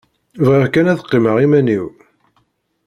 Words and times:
Bɣiɣ 0.45 0.65
kan 0.73 0.89
ad 0.91 0.99
qqimeɣ 1.03 1.37
iman-iw. 1.45 1.85